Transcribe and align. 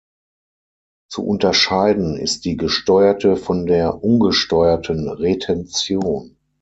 Zu 1.11 1.27
unterscheiden 1.27 2.17
ist 2.17 2.43
die 2.45 2.57
gesteuerte 2.57 3.35
von 3.35 3.67
der 3.67 4.03
ungesteuerten 4.03 5.07
Retention. 5.07 6.37